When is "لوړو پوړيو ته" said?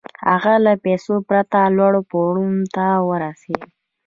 1.77-2.85